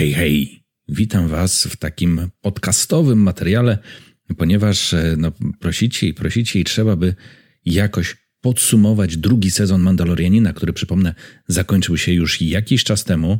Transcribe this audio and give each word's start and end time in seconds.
Hej, 0.00 0.12
hej! 0.12 0.62
Witam 0.88 1.28
Was 1.28 1.64
w 1.64 1.76
takim 1.76 2.20
podcastowym 2.40 3.18
materiale, 3.18 3.78
ponieważ 4.36 4.94
e, 4.94 5.14
no, 5.18 5.32
prosicie 5.58 6.08
i 6.08 6.14
prosicie 6.14 6.60
i 6.60 6.64
trzeba 6.64 6.96
by 6.96 7.14
jakoś 7.64 8.16
podsumować 8.40 9.16
drugi 9.16 9.50
sezon 9.50 9.80
Mandalorianina, 9.80 10.52
który 10.52 10.72
przypomnę 10.72 11.14
zakończył 11.48 11.96
się 11.96 12.12
już 12.12 12.42
jakiś 12.42 12.84
czas 12.84 13.04
temu. 13.04 13.38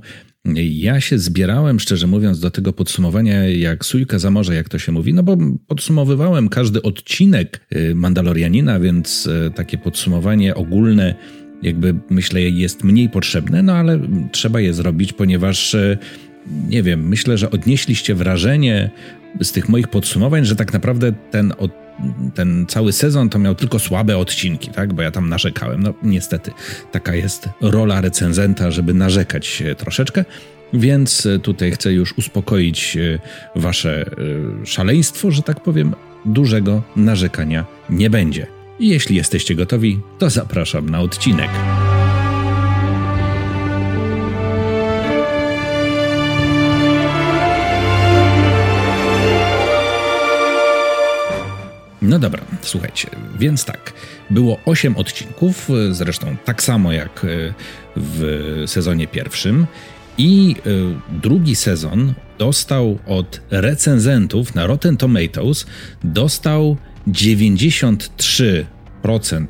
Ja 0.57 1.01
się 1.01 1.19
zbierałem, 1.19 1.81
szczerze 1.81 2.07
mówiąc, 2.07 2.41
do 2.41 2.51
tego 2.51 2.73
podsumowania 2.73 3.49
jak 3.49 3.85
sójka 3.85 4.19
za 4.19 4.31
morze, 4.31 4.55
jak 4.55 4.69
to 4.69 4.79
się 4.79 4.93
mówi, 4.93 5.15
no 5.15 5.23
bo 5.23 5.37
podsumowywałem 5.67 6.49
każdy 6.49 6.83
odcinek 6.83 7.67
e, 7.71 7.95
Mandalorianina, 7.95 8.81
więc 8.81 9.27
e, 9.27 9.51
takie 9.51 9.79
podsumowanie 9.79 10.55
ogólne 10.55 11.15
jakby 11.63 11.95
myślę 12.11 12.41
jest 12.41 12.85
mniej 12.85 13.09
potrzebne, 13.09 13.63
no 13.63 13.73
ale 13.73 14.01
trzeba 14.33 14.61
je 14.61 14.75
zrobić, 14.75 15.13
ponieważ 15.13 15.77
nie 16.47 16.83
wiem, 16.83 17.09
myślę, 17.09 17.39
że 17.39 17.51
odnieśliście 17.51 18.15
wrażenie 18.15 18.91
z 19.41 19.53
tych 19.53 19.69
moich 19.69 19.89
podsumowań, 19.89 20.45
że 20.45 20.57
tak 20.57 20.73
naprawdę 20.73 21.13
ten, 21.31 21.53
ten 22.35 22.67
cały 22.69 22.93
sezon 22.93 23.29
to 23.29 23.39
miał 23.39 23.55
tylko 23.55 23.79
słabe 23.79 24.19
odcinki, 24.19 24.71
tak? 24.71 24.93
Bo 24.93 25.03
ja 25.03 25.11
tam 25.11 25.29
narzekałem. 25.29 25.83
No 25.83 25.95
niestety, 26.03 26.51
taka 26.93 27.15
jest 27.15 27.49
rola 27.61 28.01
recenzenta, 28.01 28.71
żeby 28.71 28.95
narzekać 28.95 29.63
troszeczkę. 29.79 30.25
Więc 30.73 31.29
tutaj 31.43 31.71
chcę 31.71 31.93
już 31.93 32.19
uspokoić 32.19 32.97
e, 32.97 33.19
wasze 33.61 34.07
e, 34.63 34.67
szaleństwo, 34.67 35.31
że 35.31 35.43
tak 35.43 35.61
powiem. 35.61 35.95
Dużego 36.25 36.83
narzekania 36.97 37.67
nie 37.91 38.11
będzie. 38.11 38.47
Jeśli 38.81 39.17
jesteście 39.17 39.55
gotowi, 39.55 40.01
to 40.19 40.31
zapraszam 40.31 40.91
na 40.91 41.01
odcinek. 41.01 41.51
No 52.11 52.19
dobra, 52.19 52.43
słuchajcie, 52.63 53.11
więc 53.39 53.65
tak. 53.65 53.93
Było 54.31 54.59
8 54.65 54.97
odcinków, 54.97 55.69
zresztą 55.91 56.37
tak 56.45 56.63
samo 56.63 56.93
jak 56.93 57.25
e, 57.25 57.29
w 57.97 58.63
sezonie 58.67 59.07
pierwszym. 59.07 59.67
I 60.19 60.57
e, 60.59 61.19
drugi 61.23 61.57
sezon 61.57 62.15
dostał 62.39 62.99
od 63.07 63.41
recenzentów 63.51 64.55
na 64.55 64.67
Rotten 64.67 64.97
Tomatoes 64.97 65.67
dostał 66.05 66.77
93 67.07 68.67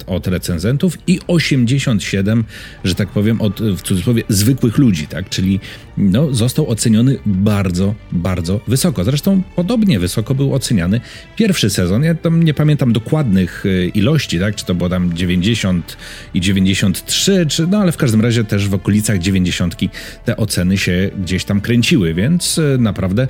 od 0.06 0.26
recenzentów 0.26 0.98
i 1.06 1.20
87, 1.26 2.44
że 2.84 2.94
tak 2.94 3.08
powiem, 3.08 3.40
od 3.40 3.60
w 3.60 3.82
cudzysłowie 3.82 4.22
zwykłych 4.28 4.78
ludzi, 4.78 5.06
tak? 5.06 5.28
Czyli 5.28 5.60
no, 5.96 6.34
został 6.34 6.70
oceniony 6.70 7.18
bardzo, 7.26 7.94
bardzo 8.12 8.60
wysoko. 8.68 9.04
Zresztą 9.04 9.42
podobnie 9.56 9.98
wysoko 9.98 10.34
był 10.34 10.54
oceniany 10.54 11.00
pierwszy 11.36 11.70
sezon. 11.70 12.02
Ja 12.02 12.14
tam 12.14 12.42
nie 12.42 12.54
pamiętam 12.54 12.92
dokładnych 12.92 13.64
e, 13.66 13.86
ilości, 13.86 14.40
tak? 14.40 14.56
Czy 14.56 14.64
to 14.64 14.74
było 14.74 14.88
tam 14.88 15.14
90 15.14 15.96
i 16.34 16.40
93, 16.40 17.46
czy 17.46 17.66
no 17.66 17.78
ale 17.78 17.92
w 17.92 17.96
każdym 17.96 18.20
razie 18.20 18.44
też 18.44 18.68
w 18.68 18.74
okolicach 18.74 19.18
90 19.18 19.76
te 20.24 20.36
oceny 20.36 20.78
się 20.78 21.10
gdzieś 21.22 21.44
tam 21.44 21.60
kręciły, 21.60 22.14
więc 22.14 22.58
e, 22.58 22.78
naprawdę 22.78 23.28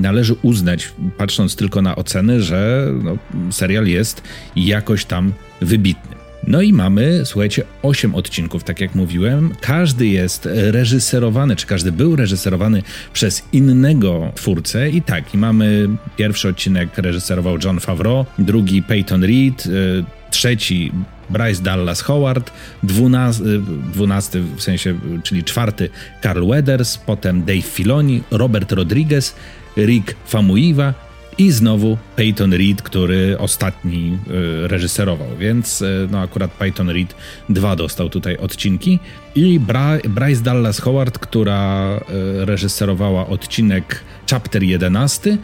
należy 0.00 0.34
uznać, 0.42 0.92
patrząc 1.18 1.56
tylko 1.56 1.82
na 1.82 1.96
oceny, 1.96 2.42
że 2.42 2.88
no, 3.02 3.18
serial 3.50 3.86
jest 3.86 4.22
jakoś 4.56 5.04
tam 5.04 5.31
wybitny. 5.60 6.12
No 6.46 6.62
i 6.62 6.72
mamy, 6.72 7.20
słuchajcie, 7.24 7.64
8 7.82 8.14
odcinków, 8.14 8.64
tak 8.64 8.80
jak 8.80 8.94
mówiłem. 8.94 9.52
Każdy 9.60 10.06
jest 10.06 10.48
reżyserowany, 10.52 11.56
czy 11.56 11.66
każdy 11.66 11.92
był 11.92 12.16
reżyserowany 12.16 12.82
przez 13.12 13.42
innego 13.52 14.32
twórcę. 14.34 14.90
I 14.90 15.02
tak, 15.02 15.34
i 15.34 15.38
mamy 15.38 15.88
pierwszy 16.16 16.48
odcinek 16.48 16.98
reżyserował 16.98 17.58
John 17.64 17.80
Favreau, 17.80 18.26
drugi 18.38 18.82
Peyton 18.82 19.24
Reed, 19.24 19.66
y, 19.66 20.04
trzeci 20.30 20.92
Bryce 21.30 21.62
Dallas 21.62 22.00
Howard, 22.00 22.52
dwunasty, 22.82 23.60
dwunasty 23.92 24.40
w 24.40 24.62
sensie, 24.62 24.98
czyli 25.22 25.44
czwarty 25.44 25.88
Carl 26.22 26.46
Weathers, 26.46 26.98
potem 26.98 27.44
Dave 27.44 27.62
Filoni, 27.62 28.22
Robert 28.30 28.72
Rodriguez, 28.72 29.34
Rick 29.76 30.14
Famuyiwa 30.26 31.11
i 31.38 31.50
znowu 31.52 31.98
Peyton 32.16 32.52
Reed, 32.52 32.82
który 32.82 33.38
ostatni 33.38 34.18
y, 34.64 34.68
reżyserował, 34.68 35.28
więc 35.38 35.82
y, 35.82 36.08
no 36.10 36.20
akurat 36.20 36.50
Peyton 36.50 36.90
Reed 36.90 37.14
dwa 37.48 37.76
dostał 37.76 38.08
tutaj 38.08 38.36
odcinki. 38.36 38.98
I 39.34 39.60
Bra 39.60 39.98
Bryce 40.08 40.42
Dallas 40.42 40.80
Howard, 40.80 41.18
która 41.18 41.96
y, 41.96 42.44
reżyserowała 42.44 43.26
odcinek 43.26 44.04
Chapter 44.30 44.62
11, 44.62 45.38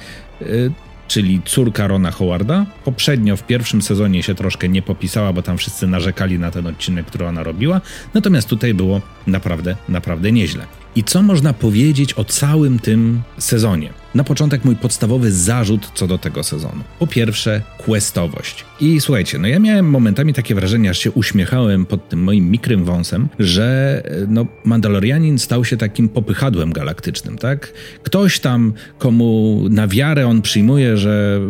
czyli 1.09 1.41
córka 1.45 1.87
Rona 1.87 2.11
Howarda. 2.11 2.67
Poprzednio 2.85 3.37
w 3.37 3.43
pierwszym 3.43 3.83
sezonie 3.83 4.23
się 4.23 4.35
troszkę 4.35 4.69
nie 4.69 4.83
popisała, 4.83 5.33
bo 5.33 5.43
tam 5.43 5.59
wszyscy 5.59 5.87
narzekali 5.87 6.39
na 6.39 6.51
ten 6.51 6.67
odcinek, 6.67 7.07
który 7.07 7.27
ona 7.27 7.43
robiła. 7.43 7.81
Natomiast 8.15 8.49
tutaj 8.49 8.75
było 8.75 9.01
naprawdę, 9.27 9.77
naprawdę 9.89 10.33
nieźle. 10.33 10.67
I 10.97 11.05
co 11.05 11.23
można 11.23 11.53
powiedzieć 11.53 12.15
o 12.15 12.25
całym 12.25 12.79
tym 12.79 13.23
sezonie? 13.39 13.93
Na 14.15 14.25
początek 14.25 14.65
mój 14.65 14.77
podstawowy 14.77 15.33
zarzut 15.33 15.91
co 15.95 16.07
do 16.07 16.19
tego 16.19 16.45
sezonu. 16.45 16.85
Po 16.99 17.07
pierwsze, 17.07 17.63
questowość. 17.79 18.65
I 18.81 19.01
słuchajcie, 19.01 19.39
no 19.39 19.49
ja 19.49 19.59
miałem 19.59 19.91
momentami 19.91 20.35
takie 20.35 20.55
wrażenie, 20.55 20.91
aż 20.91 20.99
się 20.99 21.11
uśmiechałem 21.11 21.87
pod 21.87 22.09
tym 22.09 22.23
moim 22.23 22.51
mikrym 22.51 22.85
wąsem, 22.85 23.29
że 23.39 24.03
no 24.29 24.47
Mandalorianin 24.65 25.39
stał 25.39 25.65
się 25.65 25.77
takim 25.77 26.09
popychadłem 26.09 26.73
galaktycznym, 26.73 27.39
tak? 27.39 27.73
Ktoś 28.03 28.41
tam, 28.41 28.73
komu 28.99 29.63
na 29.71 29.89
wiarę 29.89 30.27
on 30.27 30.43
przyjmuje, 30.43 30.97
że 30.97 31.41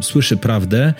słyszy 0.00 0.36
prawdę, 0.36 0.94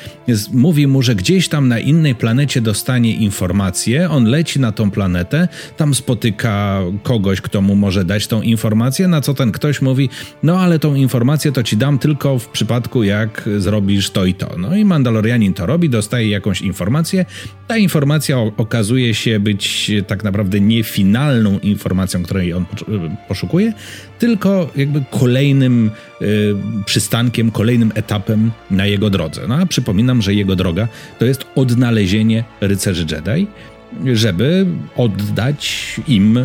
mówi 0.53 0.87
mu, 0.87 1.03
że 1.03 1.15
gdzieś 1.15 1.49
tam 1.49 1.69
na 1.69 1.79
innej 1.79 2.15
planecie 2.15 2.61
dostanie 2.61 3.15
informację, 3.15 4.11
on 4.11 4.25
leci 4.25 4.61
na 4.61 4.73
tą 4.73 4.91
planetę, 4.91 5.49
tam 5.77 5.95
spotyka 5.95 6.81
kogoś, 7.03 7.41
kto 7.41 7.63
mu 7.63 7.77
może 7.77 8.05
dać 8.05 8.27
tą 8.27 8.43
informację, 8.43 9.09
na 9.09 9.21
co 9.21 9.35
ten 9.35 9.53
ktoś 9.53 9.83
mówi, 9.83 10.11
no 10.43 10.61
ale 10.61 10.79
tą 10.79 10.95
informację 10.95 11.53
to 11.53 11.63
ci 11.63 11.77
dam 11.77 11.99
tylko 11.99 12.39
w 12.39 12.49
przypadku, 12.49 13.03
jak 13.03 13.49
zrobisz 13.59 14.11
to 14.11 14.25
i 14.25 14.35
to. 14.35 14.51
No 14.59 14.77
i 14.77 14.85
Mandalorianin 14.85 15.55
to 15.55 15.67
robi, 15.67 15.89
dostaje 15.89 16.29
jakąś 16.29 16.61
informację. 16.61 17.25
Ta 17.67 17.77
informacja 17.77 18.39
okazuje 18.39 19.15
się 19.15 19.41
być 19.41 19.93
tak 20.07 20.25
naprawdę 20.25 20.61
nie 20.61 20.83
finalną 20.85 21.59
informacją, 21.59 22.23
której 22.23 22.53
on 22.53 22.65
poszukuje, 23.29 23.73
tylko 24.19 24.71
jakby 24.77 25.03
kolejnym 25.11 25.91
y, 26.23 26.55
przystankiem, 26.87 27.51
kolejnym 27.51 27.93
etapem 27.95 28.51
na 28.71 28.87
jego 28.87 29.11
drodze. 29.11 29.43
No 29.49 29.55
a 29.55 29.67
przypominam, 29.67 30.23
że 30.23 30.35
jego 30.35 30.57
droga 30.57 30.89
to 31.19 31.25
jest 31.25 31.45
odnalezienie 31.55 32.45
rycerzy 32.61 33.07
Jedi 33.11 33.47
żeby 34.05 34.67
oddać 34.97 35.95
im 36.09 36.37
y, 36.37 36.45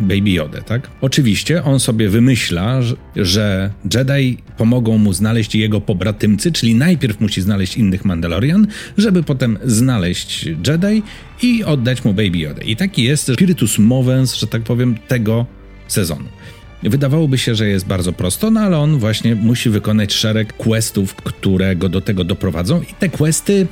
Baby 0.00 0.30
Yodę, 0.30 0.62
tak? 0.62 0.90
Oczywiście 1.00 1.64
on 1.64 1.80
sobie 1.80 2.08
wymyśla, 2.08 2.80
że 3.16 3.70
Jedi 3.94 4.38
pomogą 4.58 4.98
mu 4.98 5.12
znaleźć 5.12 5.54
jego 5.54 5.80
pobratymcy, 5.80 6.52
czyli 6.52 6.74
najpierw 6.74 7.20
musi 7.20 7.40
znaleźć 7.40 7.76
innych 7.76 8.04
Mandalorian, 8.04 8.66
żeby 8.98 9.22
potem 9.22 9.58
znaleźć 9.64 10.44
Jedi 10.44 11.02
i 11.42 11.64
oddać 11.64 12.04
mu 12.04 12.14
Baby 12.14 12.38
Yodę. 12.38 12.64
I 12.64 12.76
taki 12.76 13.02
jest 13.02 13.32
spiritus 13.32 13.78
movens, 13.78 14.34
że 14.34 14.46
tak 14.46 14.62
powiem, 14.62 14.94
tego 15.08 15.46
sezonu. 15.88 16.35
Wydawałoby 16.82 17.38
się, 17.38 17.54
że 17.54 17.68
jest 17.68 17.86
bardzo 17.86 18.12
prosto, 18.12 18.50
no 18.50 18.60
ale 18.60 18.78
on 18.78 18.98
właśnie 18.98 19.34
musi 19.34 19.70
wykonać 19.70 20.12
szereg 20.12 20.52
questów, 20.52 21.14
które 21.14 21.76
go 21.76 21.88
do 21.88 22.00
tego 22.00 22.24
doprowadzą 22.24 22.82
i 22.82 22.94
te 22.98 23.08
questy 23.08 23.66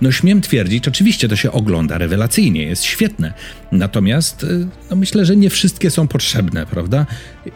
no 0.00 0.12
śmiem 0.12 0.40
twierdzić, 0.40 0.88
oczywiście 0.88 1.28
to 1.28 1.36
się 1.36 1.52
ogląda 1.52 1.98
rewelacyjnie, 1.98 2.62
jest 2.62 2.84
świetne. 2.84 3.32
Natomiast 3.72 4.44
y, 4.44 4.66
no 4.90 4.96
myślę, 4.96 5.24
że 5.24 5.36
nie 5.36 5.50
wszystkie 5.50 5.90
są 5.90 6.08
potrzebne, 6.08 6.66
prawda? 6.66 7.06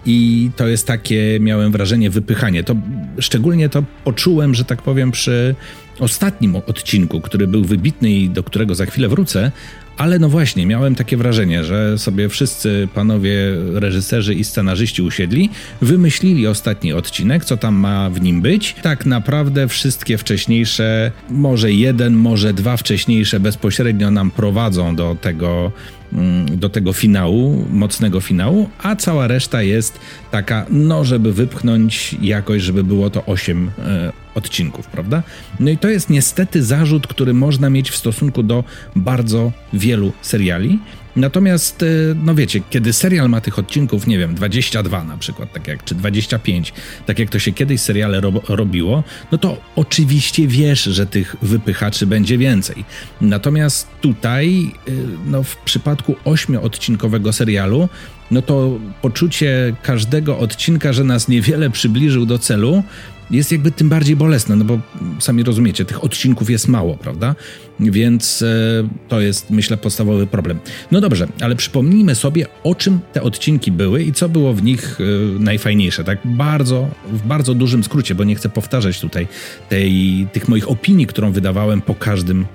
I 0.06 0.50
to 0.56 0.68
jest 0.68 0.86
takie, 0.86 1.38
miałem 1.40 1.72
wrażenie, 1.72 2.10
wypychanie. 2.10 2.64
To 2.64 2.76
szczególnie 3.18 3.68
to 3.68 3.84
poczułem, 4.04 4.54
że 4.54 4.64
tak 4.64 4.82
powiem, 4.82 5.10
przy 5.10 5.54
ostatnim 5.98 6.56
odcinku, 6.56 7.20
który 7.20 7.46
był 7.46 7.64
wybitny 7.64 8.10
i 8.10 8.28
do 8.28 8.42
którego 8.42 8.74
za 8.74 8.86
chwilę 8.86 9.08
wrócę, 9.08 9.52
ale 9.96 10.18
no 10.18 10.28
właśnie, 10.28 10.66
miałem 10.66 10.94
takie 10.94 11.16
wrażenie, 11.16 11.64
że 11.64 11.98
sobie 11.98 12.28
wszyscy 12.28 12.88
panowie 12.94 13.36
reżyserzy 13.72 14.34
i 14.34 14.44
scenarzyści 14.44 15.02
usiedli, 15.02 15.50
wymyślili 15.82 16.46
ostatni 16.46 16.92
odcinek, 16.92 17.44
co 17.44 17.56
tam 17.56 17.74
ma 17.74 18.10
w 18.10 18.20
nim 18.20 18.42
być. 18.42 18.74
Tak 18.82 19.06
naprawdę 19.06 19.68
wszystkie 19.68 20.18
wcześniejsze, 20.18 21.12
może 21.30 21.72
jeden, 21.72 22.14
może 22.14 22.54
dwa 22.54 22.76
wcześniejsze 22.76 23.40
bezpośrednio 23.40 24.10
nam 24.10 24.30
prowadzą 24.30 24.96
do 24.96 25.16
tego 25.20 25.72
Mm, 26.14 26.58
do 26.58 26.68
tego 26.68 26.92
finału, 26.92 27.66
mocnego 27.70 28.20
finału, 28.20 28.68
a 28.82 28.96
cała 28.96 29.26
reszta 29.26 29.62
jest 29.62 30.00
taka, 30.30 30.66
no, 30.70 31.04
żeby 31.04 31.32
wypchnąć 31.32 32.16
jakoś, 32.22 32.62
żeby 32.62 32.84
było 32.84 33.10
to 33.10 33.24
8 33.26 33.70
e, 33.78 34.23
odcinków, 34.34 34.86
prawda? 34.86 35.22
No 35.60 35.70
i 35.70 35.78
to 35.78 35.88
jest 35.88 36.10
niestety 36.10 36.62
zarzut, 36.62 37.06
który 37.06 37.34
można 37.34 37.70
mieć 37.70 37.90
w 37.90 37.96
stosunku 37.96 38.42
do 38.42 38.64
bardzo 38.96 39.52
wielu 39.72 40.12
seriali. 40.22 40.78
Natomiast, 41.16 41.82
e, 41.82 41.86
no 42.24 42.34
wiecie, 42.34 42.60
kiedy 42.70 42.92
serial 42.92 43.28
ma 43.30 43.40
tych 43.40 43.58
odcinków, 43.58 44.06
nie 44.06 44.18
wiem, 44.18 44.34
22 44.34 45.04
na 45.04 45.16
przykład, 45.16 45.52
tak 45.52 45.68
jak, 45.68 45.84
czy 45.84 45.94
25, 45.94 46.72
tak 47.06 47.18
jak 47.18 47.30
to 47.30 47.38
się 47.38 47.52
kiedyś 47.52 47.80
seriale 47.80 48.20
ro 48.20 48.32
robiło, 48.48 49.04
no 49.32 49.38
to 49.38 49.60
oczywiście 49.76 50.46
wiesz, 50.46 50.82
że 50.82 51.06
tych 51.06 51.36
wypychaczy 51.42 52.06
będzie 52.06 52.38
więcej. 52.38 52.84
Natomiast 53.20 53.88
tutaj, 54.00 54.72
e, 54.88 54.90
no 55.26 55.42
w 55.42 55.56
przypadku 55.56 56.16
ośmioodcinkowego 56.24 57.32
serialu, 57.32 57.88
no 58.30 58.42
to 58.42 58.78
poczucie 59.02 59.76
każdego 59.82 60.38
odcinka, 60.38 60.92
że 60.92 61.04
nas 61.04 61.28
niewiele 61.28 61.70
przybliżył 61.70 62.26
do 62.26 62.38
celu, 62.38 62.82
jest 63.30 63.52
jakby 63.52 63.70
tym 63.70 63.88
bardziej 63.88 64.16
bolesne, 64.16 64.56
no 64.56 64.64
bo 64.64 64.78
sami 65.18 65.42
rozumiecie, 65.42 65.84
tych 65.84 66.04
odcinków 66.04 66.50
jest 66.50 66.68
mało, 66.68 66.96
prawda? 66.96 67.34
Więc 67.80 68.42
e, 68.42 68.46
to 69.08 69.20
jest, 69.20 69.50
myślę, 69.50 69.76
podstawowy 69.76 70.26
problem. 70.26 70.58
No 70.90 71.00
dobrze, 71.00 71.26
ale 71.40 71.56
przypomnijmy 71.56 72.14
sobie, 72.14 72.46
o 72.64 72.74
czym 72.74 73.00
te 73.12 73.22
odcinki 73.22 73.72
były 73.72 74.02
i 74.02 74.12
co 74.12 74.28
było 74.28 74.54
w 74.54 74.62
nich 74.62 74.98
e, 75.00 75.04
najfajniejsze, 75.38 76.04
tak 76.04 76.18
bardzo, 76.24 76.88
w 77.12 77.26
bardzo 77.26 77.54
dużym 77.54 77.84
skrócie, 77.84 78.14
bo 78.14 78.24
nie 78.24 78.34
chcę 78.34 78.48
powtarzać 78.48 79.00
tutaj 79.00 79.28
tej, 79.68 80.26
tych 80.32 80.48
moich 80.48 80.70
opinii, 80.70 81.06
którą 81.06 81.32
wydawałem 81.32 81.82
po 81.82 81.94
każdym 81.94 82.46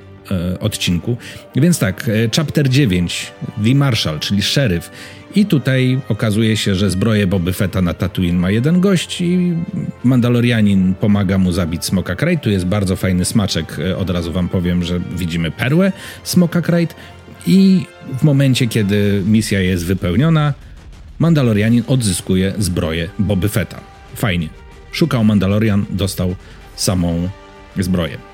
odcinku. 0.59 1.17
Więc 1.55 1.79
tak, 1.79 2.09
e, 2.09 2.29
chapter 2.35 2.69
9, 2.69 3.31
The 3.63 3.75
Marshal, 3.75 4.19
czyli 4.19 4.41
szeryf 4.41 4.91
i 5.35 5.45
tutaj 5.45 5.99
okazuje 6.09 6.57
się, 6.57 6.75
że 6.75 6.89
zbroję 6.89 7.27
Boby 7.27 7.53
Fetta 7.53 7.81
na 7.81 7.93
Tatooine 7.93 8.39
ma 8.39 8.51
jeden 8.51 8.81
gość 8.81 9.21
i 9.21 9.53
Mandalorianin 10.03 10.93
pomaga 10.93 11.37
mu 11.37 11.51
zabić 11.51 11.85
Smoka 11.85 12.15
Krajt. 12.15 12.41
Tu 12.41 12.49
jest 12.49 12.65
bardzo 12.65 12.95
fajny 12.95 13.25
smaczek, 13.25 13.79
e, 13.79 13.97
od 13.97 14.09
razu 14.09 14.31
wam 14.31 14.49
powiem, 14.49 14.83
że 14.83 14.99
widzimy 15.15 15.51
perłę 15.51 15.91
Smoka 16.23 16.61
Krajt 16.61 16.95
i 17.47 17.85
w 18.19 18.23
momencie, 18.23 18.67
kiedy 18.67 19.23
misja 19.25 19.61
jest 19.61 19.85
wypełniona, 19.85 20.53
Mandalorianin 21.19 21.83
odzyskuje 21.87 22.53
zbroję 22.57 23.09
Boby 23.19 23.49
Fetta. 23.49 23.79
Fajnie. 24.15 24.49
Szukał 24.91 25.23
Mandalorian, 25.23 25.85
dostał 25.89 26.35
samą 26.75 27.29
zbroję. 27.79 28.28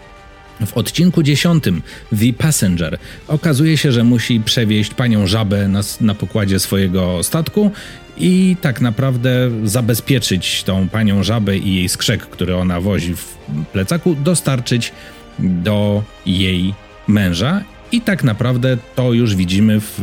W 0.65 0.77
odcinku 0.77 1.23
dziesiątym 1.23 1.81
The 2.09 2.33
Passenger 2.37 2.97
okazuje 3.27 3.77
się, 3.77 3.91
że 3.91 4.03
musi 4.03 4.39
przewieźć 4.39 4.93
panią 4.93 5.27
żabę 5.27 5.67
na, 5.67 5.81
na 6.01 6.15
pokładzie 6.15 6.59
swojego 6.59 7.23
statku 7.23 7.71
i 8.17 8.57
tak 8.61 8.81
naprawdę 8.81 9.51
zabezpieczyć 9.63 10.63
tą 10.63 10.89
panią 10.89 11.23
żabę 11.23 11.57
i 11.57 11.75
jej 11.75 11.89
skrzek, 11.89 12.21
który 12.21 12.55
ona 12.55 12.81
wozi 12.81 13.15
w 13.15 13.37
plecaku, 13.73 14.15
dostarczyć 14.15 14.91
do 15.39 16.03
jej 16.25 16.73
męża. 17.07 17.63
I 17.91 18.01
tak 18.01 18.23
naprawdę 18.23 18.77
to 18.95 19.13
już 19.13 19.35
widzimy 19.35 19.79
w 19.79 20.01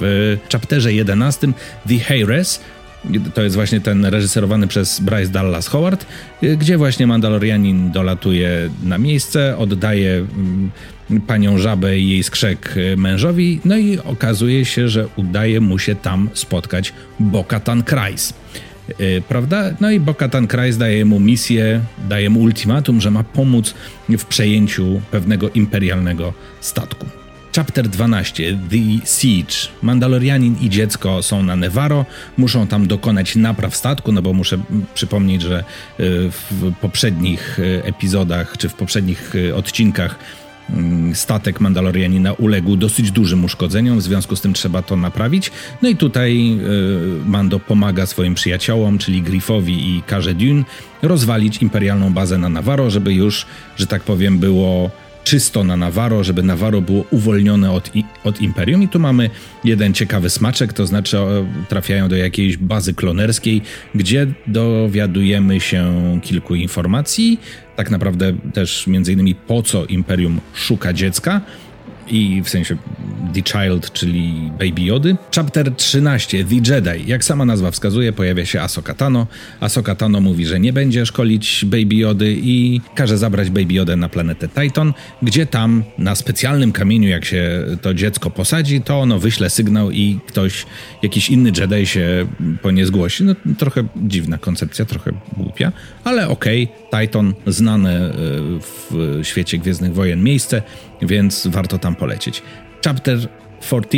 chapterze 0.53 0.93
11 0.93 1.53
The 1.89 1.99
Heiress, 1.99 2.61
to 3.35 3.43
jest 3.43 3.57
właśnie 3.57 3.81
ten 3.81 4.05
reżyserowany 4.05 4.67
przez 4.67 5.01
Bryce 5.01 5.33
Dallas 5.33 5.69
Howard, 5.69 6.07
gdzie 6.57 6.79
właśnie 6.79 7.07
Mandalorianin 7.07 7.91
dolatuje 7.91 8.71
na 8.83 8.99
miejsce, 8.99 9.57
oddaje 9.57 10.15
mm, 10.15 10.71
panią 11.27 11.59
żabę 11.59 11.99
i 11.99 12.09
jej 12.09 12.23
skrzek 12.23 12.75
mężowi, 12.97 13.61
no 13.65 13.77
i 13.77 13.99
okazuje 13.99 14.65
się, 14.65 14.89
że 14.89 15.09
udaje 15.17 15.61
mu 15.61 15.79
się 15.79 15.95
tam 15.95 16.31
spotkać 16.35 16.93
Bokatan 17.21 17.83
Kryze. 17.83 18.35
Prawda? 19.29 19.71
No 19.81 19.91
i 19.91 20.01
Bokatan 20.01 20.47
Kryze 20.47 20.79
daje 20.79 21.05
mu 21.05 21.21
misję, 21.21 21.81
daje 22.09 22.31
mu 22.31 22.41
ultimatum, 22.41 23.01
że 23.01 23.11
ma 23.11 23.25
pomóc 23.25 23.75
w 24.09 24.25
przejęciu 24.25 25.01
pewnego 25.11 25.51
imperialnego 25.51 26.33
statku. 26.61 27.22
Chapter 27.57 27.89
12 27.89 28.59
The 28.71 29.07
Siege. 29.07 29.69
Mandalorianin 29.83 30.57
i 30.61 30.71
dziecko 30.71 31.23
są 31.23 31.43
na 31.43 31.57
Nevarro, 31.57 32.07
muszą 32.37 32.67
tam 32.67 32.87
dokonać 32.87 33.37
napraw 33.37 33.77
statku, 33.77 34.13
no 34.13 34.23
bo 34.23 34.33
muszę 34.33 34.59
przypomnieć, 34.95 35.43
że 35.43 35.59
e, 35.59 35.65
w 36.31 36.73
poprzednich 36.81 37.59
e, 37.59 37.85
epizodach 37.85 38.57
czy 38.59 38.69
w 38.69 38.75
poprzednich 38.75 39.33
e, 39.49 39.55
odcinkach 39.55 40.19
mm, 40.71 41.15
statek 41.15 41.61
Mandalorianina 41.61 42.33
uległ 42.33 42.77
dosyć 42.77 43.11
dużym 43.11 43.45
uszkodzeniom, 43.45 43.99
w 43.99 44.03
związku 44.03 44.37
z 44.37 44.41
tym 44.41 44.53
trzeba 44.53 44.83
to 44.83 44.97
naprawić. 44.97 45.51
No 45.83 45.89
i 45.89 45.97
tutaj 45.97 46.59
Mando 47.27 47.59
pomaga 47.59 48.07
swoim 48.07 48.35
przyjaciołom, 48.35 48.99
czyli 48.99 49.23
Griffowi 49.23 49.97
i 49.97 50.03
Karze 50.03 50.35
Dune, 50.35 50.65
rozwalić 51.03 51.63
imperialną 51.63 52.13
bazę 52.13 52.39
na 52.39 52.49
Navarro, 52.49 52.91
żeby 52.91 53.15
już, 53.15 53.47
że 53.77 53.87
tak 53.87 54.03
powiem, 54.03 54.39
było 54.39 54.91
czysto 55.25 55.65
na 55.65 55.77
Navarro, 55.77 56.25
żeby 56.25 56.43
Navarro 56.43 56.81
było 56.81 57.05
uwolnione 57.11 57.73
od, 57.73 57.91
od 58.25 58.41
Imperium. 58.41 58.83
I 58.83 58.89
tu 58.89 58.99
mamy 58.99 59.31
jeden 59.65 59.95
ciekawy 59.95 60.31
smaczek, 60.31 60.73
to 60.73 60.87
znaczy 60.87 61.17
trafiają 61.69 62.09
do 62.09 62.17
jakiejś 62.17 62.57
bazy 62.57 62.95
klonerskiej, 62.95 63.63
gdzie 63.95 64.27
dowiadujemy 64.47 65.61
się 65.61 65.93
kilku 66.23 66.55
informacji, 66.55 67.41
tak 67.77 67.91
naprawdę 67.91 68.33
też 68.55 68.87
między 68.87 69.13
innymi 69.13 69.35
po 69.35 69.63
co 69.63 69.87
Imperium 69.87 70.41
szuka 70.55 70.93
dziecka 70.93 71.41
i 72.13 72.43
w 72.43 72.49
sensie 72.49 72.77
The 73.35 73.43
Child, 73.43 73.93
czyli 73.93 74.51
Baby 74.59 74.83
Jody. 74.83 75.17
Chapter 75.35 75.75
13, 75.77 76.45
The 76.45 76.75
Jedi. 76.75 77.07
Jak 77.07 77.25
sama 77.25 77.45
nazwa 77.45 77.71
wskazuje, 77.71 78.13
pojawia 78.13 78.47
się 78.47 78.61
Ahsoka 78.61 78.95
Tano. 78.95 79.27
Ahsoka 79.61 79.95
Tano 79.95 80.21
mówi, 80.21 80.47
że 80.47 80.61
nie 80.61 80.73
będzie 80.73 81.07
szkolić 81.07 81.65
Baby 81.65 81.95
Jody 81.95 82.37
i 82.43 82.81
każe 82.95 83.19
zabrać 83.19 83.51
Baby 83.51 83.75
Jodę 83.75 83.97
na 83.97 84.09
planetę 84.09 84.49
Titan, 84.49 84.93
gdzie 85.23 85.47
tam 85.47 85.85
na 85.99 86.15
specjalnym 86.15 86.73
kamieniu, 86.73 87.09
jak 87.09 87.25
się 87.25 87.67
to 87.83 87.95
dziecko 87.95 88.31
posadzi, 88.31 88.81
to 88.81 89.01
ono 89.01 89.19
wyśle 89.19 89.51
sygnał 89.51 89.91
i 89.91 90.19
ktoś, 90.27 90.67
jakiś 91.03 91.31
inny 91.31 91.53
Jedi 91.59 91.87
się 91.87 92.27
po 92.63 92.71
nie 92.71 92.87
zgłosi. 92.87 93.25
No 93.25 93.35
trochę 93.59 93.85
dziwna 93.97 94.39
koncepcja, 94.39 94.85
trochę 94.85 95.13
głupia, 95.37 95.73
ale 96.05 96.29
okej, 96.29 96.69
okay, 96.89 97.07
Titan 97.07 97.35
znane 97.47 98.13
w 98.61 99.21
świecie 99.23 99.59
Gwiezdnych 99.59 99.95
Wojen 99.95 100.23
miejsce, 100.23 100.63
więc 101.03 101.47
warto 101.47 101.79
tam 101.79 101.95
polecieć. 101.95 102.43
Chapter 102.85 103.19
14 103.61 103.89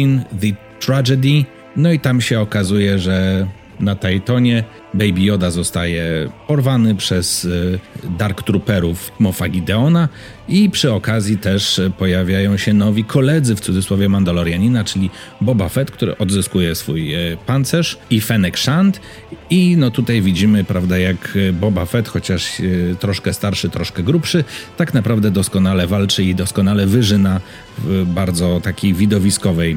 The 0.40 0.46
Tragedy. 0.80 1.44
No 1.76 1.92
i 1.92 2.00
tam 2.00 2.20
się 2.20 2.40
okazuje, 2.40 2.98
że 2.98 3.46
na 3.80 3.94
Taytonie 3.94 4.64
Baby 4.94 5.20
Yoda 5.20 5.50
zostaje 5.50 6.30
porwany 6.46 6.94
przez 6.94 7.44
y, 7.44 7.78
Dark 8.18 8.42
Trooperów 8.42 9.12
Mofa 9.18 9.48
Gideona 9.48 10.08
i 10.48 10.70
przy 10.70 10.92
okazji 10.92 11.38
też 11.38 11.80
pojawiają 11.98 12.56
się 12.56 12.72
nowi 12.72 13.04
koledzy 13.04 13.56
w 13.56 13.60
cudzysłowie 13.60 14.08
Mandalorianina, 14.08 14.84
czyli 14.84 15.10
Boba 15.40 15.68
Fett, 15.68 15.90
który 15.90 16.18
odzyskuje 16.18 16.74
swój 16.74 17.14
y, 17.14 17.36
pancerz 17.46 17.98
i 18.10 18.20
Fennec 18.20 18.58
Shand. 18.58 19.00
I 19.50 19.76
no 19.76 19.90
tutaj 19.90 20.22
widzimy, 20.22 20.64
prawda, 20.64 20.98
jak 20.98 21.38
Boba 21.52 21.86
Fett, 21.86 22.08
chociaż 22.08 22.60
y, 22.60 22.96
troszkę 23.00 23.32
starszy, 23.32 23.70
troszkę 23.70 24.02
grubszy, 24.02 24.44
tak 24.76 24.94
naprawdę 24.94 25.30
doskonale 25.30 25.86
walczy 25.86 26.24
i 26.24 26.34
doskonale 26.34 26.86
wyżyna 26.86 27.40
w 27.78 28.04
bardzo 28.06 28.60
takiej 28.60 28.94
widowiskowej, 28.94 29.76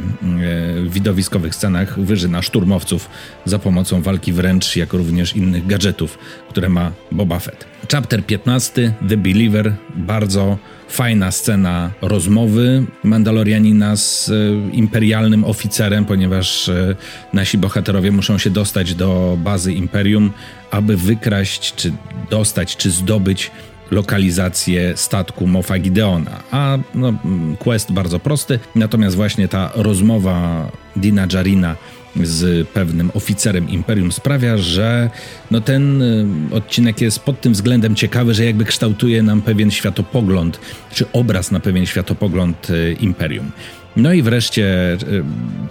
widowiskowych 0.90 1.56
scenach 1.56 2.00
wyżyna 2.00 2.42
szturmowców 2.42 3.10
za 3.46 3.60
pomocą 3.60 4.02
walki 4.02 4.34
wręcz, 4.34 4.76
jak 4.76 4.94
również 4.94 5.07
również 5.08 5.36
innych 5.36 5.68
gadżetów, 5.68 6.18
które 6.50 6.70
ma 6.70 6.92
Boba 7.12 7.40
Fett. 7.40 7.66
Chapter 7.92 8.26
15, 8.26 8.94
The 9.10 9.18
Believer, 9.18 9.76
bardzo 9.96 10.58
fajna 10.90 11.32
scena 11.32 11.92
rozmowy 12.02 12.86
Mandalorianina 13.04 13.96
z 13.96 14.30
e, 14.30 14.34
imperialnym 14.76 15.46
oficerem, 15.46 16.06
ponieważ 16.06 16.70
e, 16.70 16.96
nasi 17.34 17.58
bohaterowie 17.58 18.12
muszą 18.12 18.38
się 18.38 18.50
dostać 18.50 18.96
do 18.96 19.38
bazy 19.44 19.74
Imperium, 19.74 20.32
aby 20.72 20.98
wykraść, 20.98 21.76
czy 21.76 21.94
dostać, 22.30 22.78
czy 22.78 22.92
zdobyć 22.92 23.52
lokalizację 23.92 24.98
statku 24.98 25.48
Mofa 25.48 25.80
Gideona. 25.80 26.44
A 26.52 26.78
no, 26.96 27.14
quest 27.60 27.92
bardzo 27.92 28.20
prosty, 28.20 28.60
natomiast 28.76 29.16
właśnie 29.16 29.48
ta 29.48 29.72
rozmowa 29.76 30.68
Dina 30.96 31.28
Jarina 31.34 31.76
z 32.24 32.68
pewnym 32.68 33.12
oficerem 33.14 33.70
Imperium 33.70 34.12
sprawia, 34.12 34.58
że 34.58 35.10
no 35.52 35.62
ten 35.62 36.02
y, 36.02 36.26
odcinek 36.52 37.02
jest 37.02 37.20
pod 37.20 37.42
tym 37.42 37.54
względem 37.54 37.96
ciekawy, 37.96 38.34
że 38.34 38.46
jakby 38.46 38.66
kształtuje 38.66 39.24
nam 39.24 39.42
pewien 39.42 39.72
światopogląd, 39.72 40.60
czy 40.94 41.06
obraz 41.14 41.52
na 41.52 41.60
pewien 41.60 41.86
światopogląd 41.86 42.70
y, 42.70 42.98
Imperium. 43.00 43.52
No 43.96 44.14
i 44.14 44.22
wreszcie 44.22 44.94
y, 44.94 45.24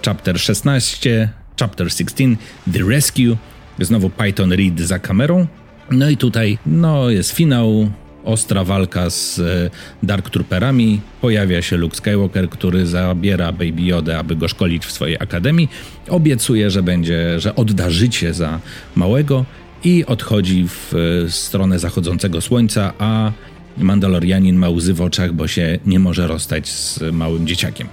chapter 0.05 0.39
16, 0.39 1.29
chapter 1.59 1.89
16, 1.89 2.37
The 2.73 2.79
Rescue, 2.89 3.37
znowu 3.79 4.09
Python 4.09 4.51
Reed 4.51 4.79
za 4.79 4.99
kamerą. 4.99 5.47
No 5.91 6.09
i 6.09 6.17
tutaj 6.17 6.57
no, 6.65 7.09
jest 7.09 7.31
finał, 7.31 7.89
ostra 8.27 8.63
walka 8.63 9.09
z 9.09 9.39
e, 9.39 9.69
Dark 10.03 10.29
Trooperami. 10.29 11.01
Pojawia 11.21 11.61
się 11.61 11.77
Luke 11.77 11.95
Skywalker, 11.95 12.49
który 12.49 12.85
zabiera 12.85 13.51
Baby 13.51 13.81
Yoda, 13.81 14.19
aby 14.19 14.35
go 14.35 14.47
szkolić 14.47 14.85
w 14.85 14.91
swojej 14.91 15.17
akademii. 15.19 15.69
Obiecuje, 16.09 16.71
że 16.71 16.83
będzie, 16.83 17.39
że 17.39 17.55
odda 17.55 17.89
życie 17.89 18.33
za 18.33 18.59
małego 18.95 19.45
i 19.83 20.05
odchodzi 20.05 20.67
w 20.67 20.93
e, 21.25 21.31
stronę 21.31 21.79
zachodzącego 21.79 22.41
słońca, 22.41 22.93
a 22.99 23.31
Mandalorianin 23.77 24.55
ma 24.55 24.69
łzy 24.69 24.93
w 24.93 25.01
oczach, 25.01 25.33
bo 25.33 25.47
się 25.47 25.79
nie 25.85 25.99
może 25.99 26.27
rozstać 26.27 26.69
z 26.69 27.01
małym 27.11 27.47
dzieciakiem. 27.47 27.87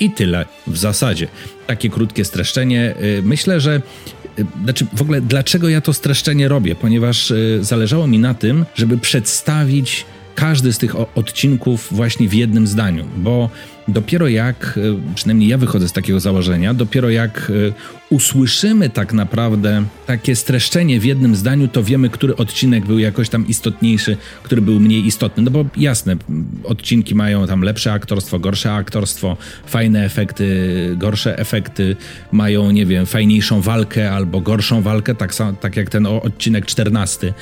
I 0.00 0.10
tyle 0.10 0.46
w 0.66 0.76
zasadzie. 0.76 1.28
Takie 1.66 1.90
krótkie 1.90 2.24
streszczenie. 2.24 2.94
Y, 3.02 3.22
myślę, 3.22 3.60
że 3.60 3.82
y, 4.38 4.46
znaczy 4.64 4.86
w 4.92 5.02
ogóle 5.02 5.20
dlaczego 5.20 5.68
ja 5.68 5.80
to 5.80 5.92
streszczenie 5.92 6.48
robię? 6.48 6.74
Ponieważ 6.74 7.30
y, 7.30 7.58
zależało 7.62 8.06
mi 8.06 8.18
na 8.18 8.34
tym, 8.34 8.64
żeby 8.74 8.98
przedstawić 8.98 10.04
każdy 10.34 10.72
z 10.72 10.78
tych 10.78 10.94
odcinków 11.14 11.88
właśnie 11.90 12.28
w 12.28 12.34
jednym 12.34 12.66
zdaniu, 12.66 13.04
bo 13.16 13.50
dopiero 13.88 14.28
jak, 14.28 14.78
e, 15.10 15.14
przynajmniej 15.14 15.48
ja 15.48 15.58
wychodzę 15.58 15.88
z 15.88 15.92
takiego 15.92 16.20
założenia, 16.20 16.74
dopiero 16.74 17.10
jak 17.10 17.52
e, 17.70 17.72
usłyszymy 18.10 18.90
tak 18.90 19.12
naprawdę 19.12 19.84
takie 20.06 20.36
streszczenie 20.36 21.00
w 21.00 21.04
jednym 21.04 21.36
zdaniu, 21.36 21.68
to 21.68 21.82
wiemy, 21.82 22.08
który 22.08 22.36
odcinek 22.36 22.86
był 22.86 22.98
jakoś 22.98 23.28
tam 23.28 23.48
istotniejszy, 23.48 24.16
który 24.42 24.62
był 24.62 24.80
mniej 24.80 25.06
istotny. 25.06 25.42
No 25.42 25.50
bo 25.50 25.64
jasne, 25.76 26.16
odcinki 26.64 27.14
mają 27.14 27.46
tam 27.46 27.62
lepsze 27.62 27.92
aktorstwo, 27.92 28.38
gorsze 28.38 28.72
aktorstwo, 28.72 29.36
fajne 29.66 30.04
efekty, 30.04 30.46
gorsze 30.96 31.38
efekty, 31.38 31.96
mają, 32.32 32.70
nie 32.70 32.86
wiem, 32.86 33.06
fajniejszą 33.06 33.60
walkę 33.60 34.12
albo 34.12 34.40
gorszą 34.40 34.82
walkę, 34.82 35.14
tak, 35.14 35.34
tak 35.60 35.76
jak 35.76 35.90
ten 35.90 36.06
odcinek 36.06 36.66
14, 36.66 37.34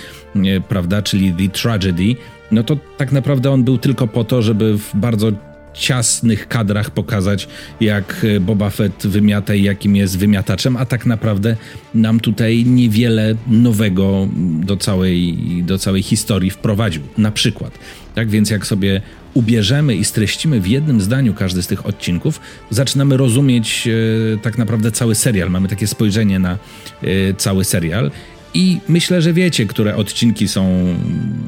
prawda, 0.69 1.03
czyli 1.03 1.33
The 1.33 1.49
Tragedy 1.49 2.17
no 2.51 2.63
to 2.63 2.77
tak 2.97 3.13
naprawdę 3.13 3.51
on 3.51 3.65
był 3.65 3.79
tylko 3.79 4.07
po 4.07 4.25
to, 4.25 4.43
żeby 4.43 4.79
w 4.79 4.97
bardzo 4.97 5.33
ciasnych 5.75 6.49
kadrach 6.49 6.91
pokazać, 6.91 7.49
jak 7.81 8.27
e, 8.37 8.41
Boba 8.41 8.71
Fett 8.71 9.07
wymiata 9.07 9.55
i 9.55 9.63
jakim 9.63 9.97
jest 9.97 10.19
wymiataczem, 10.19 10.77
a 10.77 10.87
tak 10.87 11.07
naprawdę 11.07 11.57
nam 11.95 12.21
tutaj 12.21 12.65
niewiele 12.65 13.35
nowego 13.47 14.29
do 14.61 14.77
całej, 14.77 15.37
do 15.63 15.79
całej 15.79 16.03
historii 16.03 16.51
wprowadził. 16.51 17.03
Na 17.19 17.31
przykład. 17.31 17.79
Tak 18.15 18.31
więc 18.31 18.51
jak 18.51 18.67
sobie 18.67 19.01
ubierzemy 19.35 19.97
i 19.97 20.05
streścimy 20.05 20.61
w 20.61 20.67
jednym 20.67 21.01
zdaniu 21.01 21.35
każdy 21.35 21.63
z 21.63 21.67
tych 21.67 21.87
odcinków, 21.87 22.41
zaczynamy 22.71 23.17
rozumieć 23.17 23.89
e, 23.89 24.39
tak 24.39 24.59
naprawdę 24.59 24.93
cały 24.93 25.15
serial. 25.15 25.51
Mamy 25.51 25.69
takie 25.69 25.87
spojrzenie 25.87 26.39
na 26.39 26.59
e, 27.03 27.35
cały 27.37 27.65
serial 27.65 28.11
i 28.55 28.81
myślę, 28.89 29.23
że 29.23 29.33
wiecie, 29.33 29.67
które 29.67 29.97
odcinki 29.97 30.49
są 30.49 30.95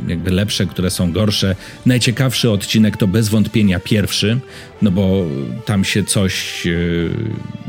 jakby 0.07 0.31
lepsze, 0.31 0.67
które 0.67 0.91
są 0.91 1.13
gorsze. 1.13 1.57
Najciekawszy 1.87 2.51
odcinek 2.51 2.97
to 2.97 3.07
bez 3.07 3.29
wątpienia 3.29 3.81
pierwszy, 3.81 4.41
no 4.83 4.91
bo 4.91 5.27
tam 5.65 5.85
się 5.85 6.05
coś, 6.05 6.67
e, 6.67 6.71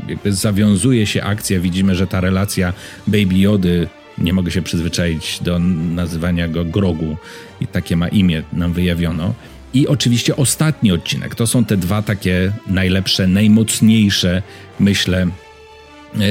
jakby 0.08 0.32
zawiązuje 0.32 1.06
się 1.06 1.22
akcja. 1.22 1.60
Widzimy, 1.60 1.94
że 1.94 2.06
ta 2.06 2.20
relacja 2.20 2.72
Baby 3.06 3.38
Jody, 3.38 3.88
nie 4.18 4.32
mogę 4.32 4.50
się 4.50 4.62
przyzwyczaić 4.62 5.38
do 5.42 5.58
nazywania 5.58 6.48
go 6.48 6.64
Grogu 6.64 7.16
i 7.60 7.66
takie 7.66 7.96
ma 7.96 8.08
imię, 8.08 8.42
nam 8.52 8.72
wyjawiono. 8.72 9.34
I 9.74 9.88
oczywiście 9.88 10.36
ostatni 10.36 10.92
odcinek. 10.92 11.34
To 11.34 11.46
są 11.46 11.64
te 11.64 11.76
dwa 11.76 12.02
takie 12.02 12.52
najlepsze, 12.66 13.26
najmocniejsze, 13.26 14.42
myślę, 14.80 15.26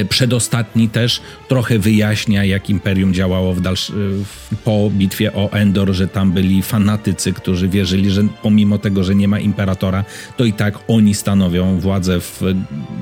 przedostatni 0.10 0.89
też 0.89 1.22
trochę 1.48 1.79
wyjaśnia, 1.79 2.43
jak 2.43 2.69
Imperium 2.69 3.13
działało 3.13 3.53
w 3.53 3.62
dalszy, 3.62 3.93
po 4.63 4.91
bitwie 4.93 5.34
o 5.34 5.51
Endor, 5.51 5.93
że 5.93 6.07
tam 6.07 6.31
byli 6.31 6.62
fanatycy, 6.62 7.34
którzy 7.34 7.69
wierzyli, 7.69 8.10
że 8.10 8.27
pomimo 8.41 8.77
tego, 8.77 9.03
że 9.03 9.15
nie 9.15 9.27
ma 9.27 9.39
imperatora, 9.39 10.05
to 10.38 10.46
i 10.46 10.53
tak 10.53 10.79
oni 10.88 11.13
stanowią 11.13 11.79
władzę 11.79 12.19
w 12.19 12.41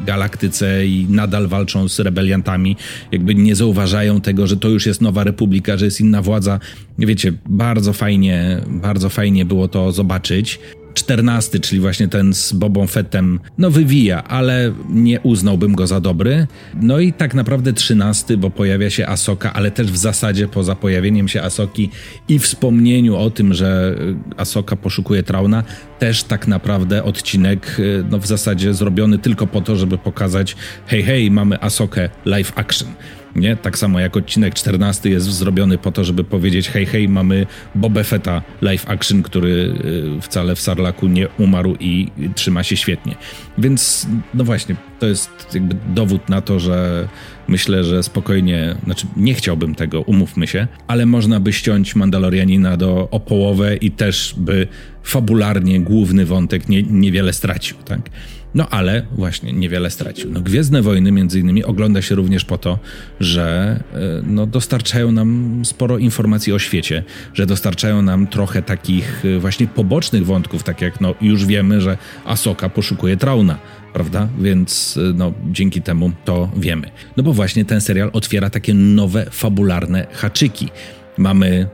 galaktyce 0.05 0.87
i 0.87 1.07
nadal 1.09 1.47
walczą 1.47 1.89
z 1.89 1.99
rebeliantami. 1.99 2.77
Jakby 3.11 3.35
nie 3.35 3.55
zauważają 3.55 4.21
tego, 4.21 4.47
że 4.47 4.57
to 4.57 4.69
już 4.69 4.85
jest 4.85 5.01
nowa 5.01 5.23
republika, 5.23 5.77
że 5.77 5.85
jest 5.85 6.01
inna 6.01 6.21
władza. 6.21 6.59
Wiecie, 6.97 7.33
bardzo 7.49 7.93
fajnie, 7.93 8.61
bardzo 8.67 9.09
fajnie 9.09 9.45
było 9.45 9.67
to 9.67 9.91
zobaczyć. 9.91 10.59
14, 10.95 11.59
czyli 11.59 11.81
właśnie 11.81 12.07
ten 12.07 12.33
z 12.33 12.53
Bobą 12.53 12.87
Fettem, 12.87 13.39
no 13.57 13.71
wywija, 13.71 14.23
ale 14.23 14.73
nie 14.89 15.19
uznałbym 15.19 15.75
go 15.75 15.87
za 15.87 15.99
dobry. 15.99 16.47
No 16.81 16.99
i 16.99 17.13
tak 17.13 17.33
naprawdę 17.33 17.73
13, 17.73 18.37
bo 18.37 18.49
pojawia 18.49 18.89
się 18.89 19.07
Asoka, 19.07 19.53
ale 19.53 19.71
też 19.71 19.91
w 19.91 19.97
zasadzie 19.97 20.47
poza 20.47 20.75
pojawieniem 20.75 21.27
się 21.27 21.41
Asoki 21.41 21.89
i 22.27 22.39
wspomnieniu 22.39 23.15
o 23.15 23.29
tym, 23.29 23.53
że 23.53 23.95
Asoka 24.37 24.75
poszukuje 24.75 25.23
Trauna, 25.23 25.63
też 25.99 26.23
tak 26.23 26.47
naprawdę 26.47 27.03
odcinek 27.03 27.77
no 28.11 28.19
w 28.19 28.27
zasadzie 28.27 28.73
zrobiony 28.73 29.17
tylko 29.17 29.47
po 29.47 29.61
to, 29.61 29.75
żeby 29.75 29.97
pokazać 29.97 30.55
hej, 30.87 31.03
hej, 31.03 31.31
mamy 31.31 31.61
Asokę 31.61 32.09
live 32.25 32.51
action 32.55 32.87
nie? 33.35 33.55
Tak 33.55 33.77
samo 33.77 33.99
jak 33.99 34.17
odcinek 34.17 34.53
14 34.53 35.09
jest 35.09 35.25
zrobiony 35.25 35.77
po 35.77 35.91
to, 35.91 36.03
żeby 36.03 36.23
powiedzieć 36.23 36.69
hej, 36.69 36.85
hej, 36.85 37.09
mamy 37.09 37.45
Boba 37.75 38.03
Fetta 38.03 38.41
live 38.61 38.89
action, 38.89 39.23
który 39.23 39.73
y, 40.17 40.21
wcale 40.21 40.55
w 40.55 40.61
Sarlaku 40.61 41.07
nie 41.07 41.27
umarł 41.39 41.75
i 41.79 42.07
trzyma 42.35 42.63
się 42.63 42.75
świetnie. 42.75 43.15
Więc 43.57 44.07
no 44.33 44.43
właśnie, 44.43 44.75
to 44.99 45.07
jest 45.07 45.29
jakby 45.53 45.75
dowód 45.93 46.29
na 46.29 46.41
to, 46.41 46.59
że 46.59 47.07
myślę, 47.47 47.83
że 47.83 48.03
spokojnie, 48.03 48.75
znaczy 48.83 49.07
nie 49.17 49.33
chciałbym 49.33 49.75
tego, 49.75 50.01
umówmy 50.01 50.47
się, 50.47 50.67
ale 50.87 51.05
można 51.05 51.39
by 51.39 51.53
ściąć 51.53 51.95
Mandalorianina 51.95 52.77
do 52.77 53.07
o 53.11 53.19
połowę 53.19 53.75
i 53.75 53.91
też 53.91 54.35
by 54.37 54.67
fabularnie 55.03 55.79
główny 55.81 56.25
wątek 56.25 56.69
nie, 56.69 56.83
niewiele 56.83 57.33
stracił, 57.33 57.77
tak? 57.77 58.09
No 58.55 58.69
ale 58.69 59.05
właśnie 59.11 59.53
niewiele 59.53 59.91
stracił. 59.91 60.31
No, 60.31 60.41
Gwiezdne 60.41 60.81
Wojny 60.81 61.11
między 61.11 61.39
innymi 61.39 61.63
ogląda 61.63 62.01
się 62.01 62.15
również 62.15 62.45
po 62.45 62.57
to, 62.57 62.79
że 63.19 63.79
e, 63.93 63.97
no, 64.23 64.45
dostarczają 64.45 65.11
nam 65.11 65.61
sporo 65.65 65.97
informacji 65.97 66.53
o 66.53 66.59
świecie, 66.59 67.03
że 67.33 67.45
dostarczają 67.45 68.01
nam 68.01 68.27
trochę 68.27 68.61
takich 68.61 69.23
e, 69.25 69.39
właśnie 69.39 69.67
pobocznych 69.67 70.25
wątków, 70.25 70.63
tak 70.63 70.81
jak 70.81 71.01
no, 71.01 71.15
już 71.21 71.45
wiemy, 71.45 71.81
że 71.81 71.97
Asoka 72.25 72.69
poszukuje 72.69 73.17
Trauna, 73.17 73.57
prawda? 73.93 74.27
Więc 74.39 74.99
e, 75.09 75.13
no, 75.13 75.33
dzięki 75.51 75.81
temu 75.81 76.11
to 76.25 76.51
wiemy. 76.57 76.87
No 77.17 77.23
bo 77.23 77.33
właśnie 77.33 77.65
ten 77.65 77.81
serial 77.81 78.09
otwiera 78.13 78.49
takie 78.49 78.73
nowe, 78.73 79.25
fabularne 79.31 80.07
haczyki. 80.11 80.69
Mamy 81.17 81.67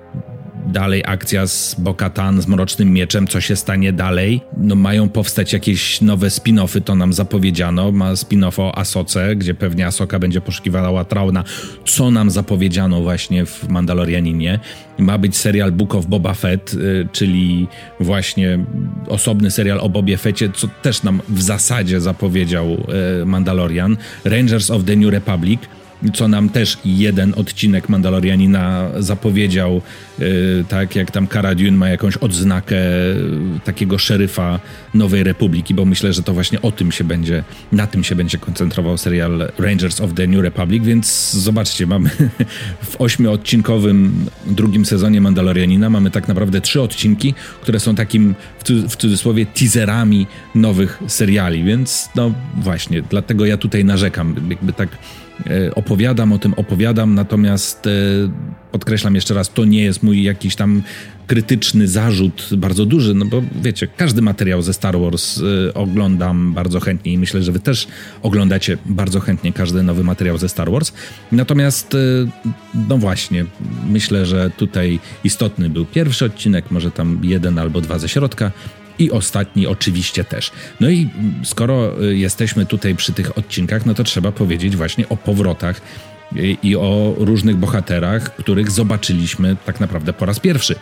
dalej 0.68 1.03
akcja 1.06 1.48
z 1.48 1.75
Bokatan, 1.80 2.41
z 2.41 2.48
Mrocznym 2.48 2.94
Mieczem, 2.94 3.27
co 3.27 3.41
się 3.41 3.56
stanie 3.56 3.94
dalej. 3.94 4.41
No 4.58 4.75
mają 4.75 5.10
powstać 5.10 5.53
jakieś 5.53 6.01
nowe 6.01 6.27
spin-offy, 6.27 6.82
to 6.82 6.96
nam 6.96 7.13
zapowiedziano. 7.13 7.91
Ma 7.91 8.12
spin-off 8.12 8.60
o 8.60 8.77
Asoce, 8.77 9.36
gdzie 9.36 9.53
pewnie 9.53 9.88
Asoka 9.88 10.20
będzie 10.20 10.41
poszukiwała 10.41 11.06
Trauna, 11.06 11.44
co 11.86 12.12
nam 12.12 12.32
zapowiedziano 12.32 13.01
właśnie 13.01 13.46
w 13.46 13.70
Mandalorianinie. 13.70 14.60
Ma 14.98 15.18
być 15.18 15.38
serial 15.38 15.72
Book 15.72 15.96
of 15.96 16.06
Boba 16.06 16.34
Fett, 16.34 16.74
y, 16.74 17.08
czyli 17.12 17.68
właśnie 18.00 18.60
osobny 19.08 19.51
serial 19.51 19.80
o 19.80 19.89
Bobie 19.89 20.18
Fecie, 20.18 20.50
co 20.56 20.68
też 20.82 21.03
nam 21.03 21.22
w 21.30 21.41
zasadzie 21.41 22.01
zapowiedział 22.01 22.77
y, 23.22 23.25
Mandalorian. 23.25 23.98
Rangers 24.25 24.72
of 24.72 24.84
the 24.84 24.96
New 24.96 25.12
Republic 25.12 25.62
co 26.13 26.27
nam 26.27 26.50
też 26.50 26.77
jeden 26.86 27.34
odcinek 27.38 27.89
Mandalorianina 27.89 28.89
zapowiedział, 29.00 29.81
yy, 30.20 30.65
tak 30.70 30.96
jak 30.96 31.12
tam 31.12 31.27
Cara 31.27 31.55
Dune 31.55 31.72
ma 31.72 31.89
jakąś 31.89 32.17
odznakę 32.17 32.75
yy, 32.75 33.60
takiego 33.63 33.98
szeryfa 33.98 34.60
Nowej 34.93 35.24
Republiki, 35.24 35.74
bo 35.74 35.86
myślę, 35.86 36.13
że 36.13 36.24
to 36.24 36.34
właśnie 36.34 36.62
o 36.62 36.72
tym 36.72 36.91
się 36.91 37.03
będzie, 37.03 37.43
na 37.72 37.88
tym 37.88 38.03
się 38.03 38.15
będzie 38.15 38.38
koncentrował 38.38 38.98
serial 38.98 39.51
Rangers 39.58 40.01
of 40.01 40.13
the 40.13 40.27
New 40.27 40.41
Republic, 40.41 40.84
więc 40.84 41.31
zobaczcie, 41.34 41.88
mamy 41.88 42.10
w 42.91 43.01
ośmiodcinkowym 43.01 44.25
drugim 44.46 44.86
sezonie 44.86 45.22
Mandalorianina 45.22 45.89
mamy 45.89 46.12
tak 46.12 46.27
naprawdę 46.27 46.62
trzy 46.62 46.81
odcinki, 46.81 47.34
które 47.62 47.79
są 47.79 47.96
takim 47.96 48.36
w 48.89 48.96
cudzysłowie 48.96 49.46
teaserami 49.46 50.27
nowych 50.55 51.00
seriali, 51.08 51.63
więc 51.63 52.10
no 52.15 52.34
właśnie, 52.55 53.01
dlatego 53.01 53.46
ja 53.46 53.58
tutaj 53.58 53.86
narzekam, 53.86 54.36
jakby 54.50 54.74
tak 54.74 54.89
opowiadam 55.75 56.33
o 56.33 56.39
tym, 56.39 56.53
opowiadam, 56.53 57.15
natomiast 57.15 57.88
e, 57.88 57.91
podkreślam 58.71 59.15
jeszcze 59.15 59.33
raz, 59.33 59.53
to 59.53 59.65
nie 59.65 59.83
jest 59.83 60.03
mój 60.03 60.24
jakiś 60.24 60.55
tam 60.55 60.83
krytyczny 61.27 61.88
zarzut 61.88 62.50
bardzo 62.57 62.86
duży, 62.86 63.13
no 63.13 63.25
bo 63.25 63.43
wiecie, 63.62 63.88
każdy 63.98 64.21
materiał 64.21 64.62
ze 64.62 64.74
Star 64.74 65.00
Wars 65.00 65.38
y, 65.38 65.74
oglądam 65.74 66.53
bardzo 66.53 66.79
chętnie 66.79 67.13
i 67.13 67.17
myślę, 67.17 67.43
że 67.43 67.51
wy 67.51 67.60
też 67.60 67.88
oglądacie 68.21 68.77
bardzo 68.86 69.19
chętnie 69.19 69.53
każdy 69.53 69.83
nowy 69.83 70.03
materiał 70.03 70.38
ze 70.38 70.50
Star 70.50 70.71
Wars. 70.71 70.93
Natomiast, 71.31 71.98
no 72.89 72.98
właśnie, 72.98 73.45
myślę, 73.89 74.25
że 74.25 74.50
tutaj 74.57 75.00
istotny 75.24 75.69
był 75.69 75.86
pierwszy 75.86 76.25
odcinek, 76.25 76.71
może 76.71 76.91
tam 76.91 77.19
jeden 77.24 77.60
albo 77.60 77.81
dwa 77.81 78.00
ze 78.00 78.10
środka, 78.10 78.51
i 79.00 79.12
ostatni 79.12 79.67
oczywiście 79.67 80.24
też. 80.24 80.51
No 80.79 80.89
i 80.89 81.10
skoro 81.43 82.03
y, 82.03 82.17
jesteśmy 82.17 82.65
tutaj 82.65 82.95
przy 82.95 83.13
tych 83.13 83.38
odcinkach, 83.38 83.86
no 83.86 83.93
to 83.93 84.03
trzeba 84.03 84.31
powiedzieć 84.31 84.75
właśnie 84.77 85.10
o 85.10 85.17
powrotach 85.17 85.81
i 86.63 86.75
o 86.75 87.13
różnych 87.17 87.55
bohaterach, 87.55 88.36
których 88.36 88.71
zobaczyliśmy 88.71 89.55
tak 89.65 89.79
naprawdę 89.79 90.13
po 90.13 90.25
raz 90.25 90.39
pierwszy. 90.39 90.75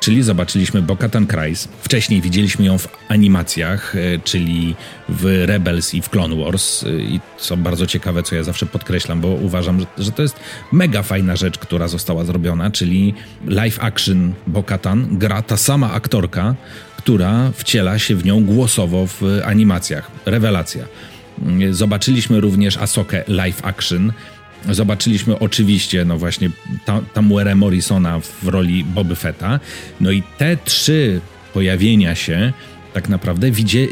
Czyli 0.00 0.22
zobaczyliśmy 0.22 0.82
Bokatan 0.82 1.26
Kryze. 1.26 1.68
Wcześniej 1.82 2.20
widzieliśmy 2.20 2.64
ją 2.64 2.78
w 2.78 2.88
animacjach, 3.08 3.96
e, 3.96 4.18
czyli 4.24 4.74
w 5.08 5.44
Rebels 5.46 5.94
i 5.94 6.02
w 6.02 6.10
Clone 6.10 6.36
Wars. 6.36 6.84
I 6.98 7.20
co 7.38 7.56
bardzo 7.56 7.86
ciekawe, 7.86 8.22
co 8.22 8.34
ja 8.34 8.42
zawsze 8.42 8.66
podkreślam, 8.66 9.20
bo 9.20 9.28
uważam, 9.28 9.80
że, 9.80 9.86
że 9.98 10.12
to 10.12 10.22
jest 10.22 10.36
mega 10.72 11.02
fajna 11.02 11.36
rzecz, 11.36 11.58
która 11.58 11.88
została 11.88 12.24
zrobiona, 12.24 12.70
czyli 12.70 13.14
live 13.46 13.78
action 13.80 14.32
Bokatan 14.46 15.18
gra 15.18 15.42
ta 15.42 15.56
sama 15.56 15.92
aktorka, 15.92 16.54
która 17.02 17.52
wciela 17.54 17.98
się 17.98 18.16
w 18.16 18.24
nią 18.24 18.44
głosowo 18.44 19.06
w 19.06 19.22
animacjach. 19.44 20.10
Rewelacja. 20.26 20.84
Zobaczyliśmy 21.70 22.40
również 22.40 22.76
Asokę 22.76 23.24
live 23.28 23.64
action. 23.64 24.12
Zobaczyliśmy 24.70 25.38
oczywiście, 25.38 26.04
no 26.04 26.18
właśnie, 26.18 26.50
Tamuere 27.14 27.54
Morrisona 27.54 28.20
w 28.20 28.48
roli 28.48 28.84
Boby 28.84 29.16
Fetta. 29.16 29.60
No 30.00 30.10
i 30.10 30.22
te 30.38 30.56
trzy 30.56 31.20
pojawienia 31.54 32.14
się 32.14 32.52
tak 32.92 33.08
naprawdę 33.08 33.50
widzie, 33.50 33.88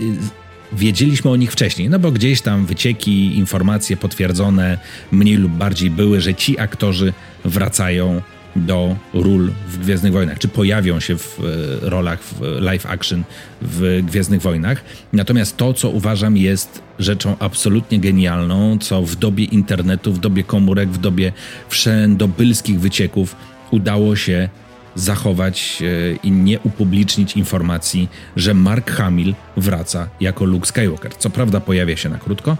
wiedzieliśmy 0.73 1.31
o 1.31 1.37
nich 1.37 1.53
wcześniej, 1.53 1.91
no 1.91 1.99
bo 1.99 2.13
gdzieś 2.13 2.41
tam 2.41 2.67
wycieki, 2.67 3.39
informacje 3.39 3.97
potwierdzone 3.97 4.79
mniej 5.13 5.37
lub 5.37 5.53
bardziej 5.53 5.91
były, 5.91 6.21
że 6.21 6.35
ci 6.35 6.59
aktorzy 6.59 7.13
wracają 7.45 8.23
do 8.57 8.97
ról 9.15 9.51
w 9.69 9.79
Gwiezdnych 9.79 10.13
Wojnach, 10.13 10.39
czy 10.39 10.49
pojawią 10.49 11.01
się 11.01 11.19
w 11.19 11.41
e, 11.41 11.91
rolach 11.91 12.23
w 12.23 12.41
live 12.41 12.87
action 12.87 13.25
w 13.63 14.01
Gwiezdnych 14.03 14.43
Wojnach. 14.43 14.85
Natomiast 15.13 15.57
to, 15.57 15.73
co 15.75 15.91
uważam 15.91 16.37
jest 16.37 16.83
rzeczą 16.99 17.37
absolutnie 17.39 18.01
genialną, 18.01 18.79
co 18.79 19.03
w 19.03 19.17
dobie 19.17 19.45
internetu, 19.45 20.13
w 20.13 20.19
dobie 20.19 20.45
komórek, 20.45 20.89
w 20.89 20.99
dobie 20.99 21.33
wszędobylskich 21.69 22.81
wycieków 22.81 23.37
udało 23.71 24.17
się 24.17 24.49
zachować 24.95 25.83
e, 25.83 26.17
i 26.23 26.31
nie 26.31 26.61
upublicznić 26.61 27.37
informacji, 27.37 28.09
że 28.37 28.55
Mark 28.55 28.91
Hamill 28.91 29.35
wraca 29.57 30.09
jako 30.21 30.45
Luke 30.45 30.67
Skywalker. 30.67 31.17
Co 31.17 31.31
prawda 31.31 31.61
pojawia 31.61 31.97
się 31.97 32.09
na 32.09 32.19
krótko, 32.19 32.57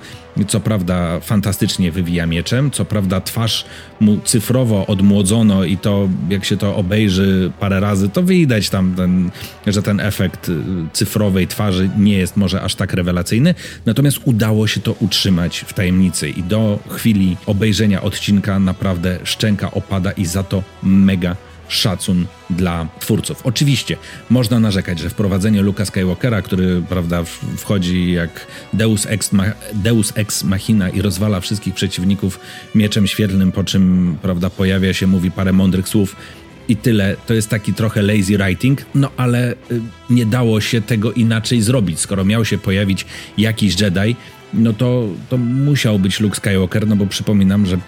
co 0.49 0.61
prawda 0.61 1.21
fantastycznie 1.21 1.93
wywija 1.93 2.27
mieczem, 2.27 2.71
co 2.71 2.85
prawda 2.85 3.21
twarz 3.21 3.65
mu 4.01 4.19
cyfrowo 4.25 4.87
odmłodzono 4.87 5.65
i 5.65 5.77
to 5.77 6.09
jak 6.29 6.45
się 6.45 6.57
to 6.57 6.77
obejrzy 6.77 7.53
parę 7.61 7.81
razy, 7.81 8.09
to 8.09 8.23
widać 8.23 8.71
tam, 8.71 8.95
ten, 8.95 9.31
że 9.67 9.83
ten 9.83 10.01
efekt 10.01 10.49
y, 10.49 10.55
cyfrowej 10.93 11.47
twarzy 11.47 11.91
nie 11.99 12.19
jest 12.19 12.37
może 12.37 12.63
aż 12.63 12.75
tak 12.75 12.93
rewelacyjny, 12.93 13.55
natomiast 13.87 14.19
udało 14.25 14.67
się 14.67 14.81
to 14.81 14.93
utrzymać 14.93 15.65
w 15.67 15.73
tajemnicy 15.73 16.31
i 16.31 16.43
do 16.43 16.79
chwili 16.89 17.37
obejrzenia 17.47 18.03
odcinka 18.03 18.59
naprawdę 18.59 19.19
szczęka 19.25 19.71
opada 19.71 20.13
i 20.13 20.27
za 20.27 20.43
to 20.43 20.63
mega 20.83 21.37
szacun 21.71 22.27
dla 22.51 22.87
twórców. 23.01 23.41
Oczywiście 23.45 23.97
można 24.31 24.61
narzekać, 24.61 24.99
że 24.99 25.11
wprowadzenie 25.11 25.63
Luka 25.63 25.85
Skywalkera, 25.85 26.43
który 26.43 26.83
prawda, 26.89 27.25
wchodzi 27.57 28.13
jak 28.13 28.47
Deus 28.73 29.07
ex, 29.07 29.31
Deus 29.73 30.13
ex 30.15 30.45
machina 30.45 30.89
i 30.89 31.03
rozwala 31.03 31.41
wszystkich 31.41 31.75
przeciwników 31.75 32.41
mieczem 32.75 33.07
świetlnym, 33.07 33.53
po 33.53 33.65
czym 33.65 34.17
prawda, 34.23 34.51
pojawia 34.51 34.93
się, 34.95 35.07
mówi 35.07 35.31
parę 35.31 35.53
mądrych 35.53 35.89
słów 35.89 36.17
i 36.69 36.77
tyle. 36.77 37.17
To 37.27 37.35
jest 37.35 37.49
taki 37.49 37.75
trochę 37.75 38.03
lazy 38.03 38.39
writing, 38.39 38.85
no 38.95 39.11
ale 39.17 39.53
y, 39.53 39.57
nie 40.11 40.27
dało 40.27 40.61
się 40.61 40.81
tego 40.81 41.13
inaczej 41.13 41.63
zrobić. 41.63 42.01
Skoro 42.01 42.25
miał 42.25 42.45
się 42.45 42.59
pojawić 42.59 43.07
jakiś 43.39 43.81
Jedi, 43.81 44.17
no 44.55 44.73
to, 44.73 45.09
to 45.29 45.39
musiał 45.39 45.99
być 45.99 46.21
Luke 46.21 46.37
Skywalker, 46.37 46.87
no 46.87 46.97
bo 46.97 47.07
przypominam, 47.07 47.67
że 47.67 47.79